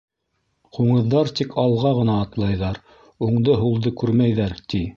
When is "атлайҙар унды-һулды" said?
2.23-3.95